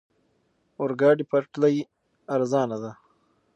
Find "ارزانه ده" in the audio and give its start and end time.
2.35-2.91